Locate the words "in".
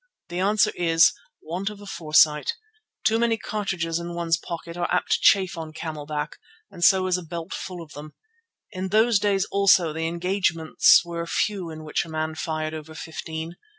3.99-4.15, 8.71-8.87, 11.69-11.83